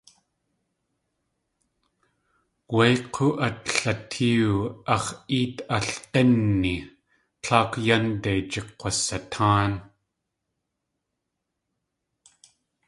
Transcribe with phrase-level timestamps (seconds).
[2.75, 4.53] Wé k̲oo at latéewu
[4.95, 6.75] ax̲ éet alg̲ínni
[7.43, 9.73] tláakw yánde jikk̲wasatáan.